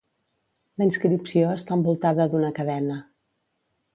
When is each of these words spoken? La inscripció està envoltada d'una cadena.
La 0.81 0.85
inscripció 0.87 1.51
està 1.57 1.77
envoltada 1.77 2.27
d'una 2.33 2.51
cadena. 2.61 2.99